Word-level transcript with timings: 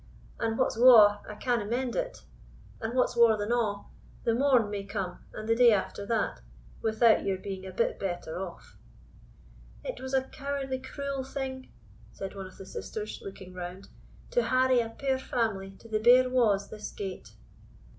And 0.39 0.57
what's 0.57 0.79
waur, 0.79 1.19
I 1.29 1.35
canna 1.35 1.65
mend 1.67 1.95
it; 1.95 2.23
and 2.81 2.95
what's 2.95 3.15
waur 3.15 3.37
than 3.37 3.51
a', 3.51 3.83
the 4.23 4.33
morn 4.33 4.71
may 4.71 4.83
come, 4.83 5.19
and 5.31 5.47
the 5.47 5.53
day 5.55 5.71
after 5.71 6.07
that, 6.07 6.41
without 6.81 7.23
your 7.23 7.37
being 7.37 7.67
a 7.67 7.71
bit 7.71 7.99
better 7.99 8.35
off." 8.39 8.79
"It 9.83 10.01
was 10.01 10.15
a 10.15 10.23
cowardly 10.23 10.79
cruel 10.79 11.23
thing," 11.23 11.69
said 12.13 12.33
one 12.35 12.47
of 12.47 12.57
the 12.57 12.65
sisters, 12.65 13.21
looking 13.23 13.53
round, 13.53 13.89
"to 14.31 14.41
harry 14.41 14.79
a 14.79 14.89
puir 14.89 15.19
family 15.19 15.69
to 15.77 15.87
the 15.87 15.99
bare 15.99 16.31
wa's 16.31 16.69
this 16.71 16.89
gate." 16.89 17.35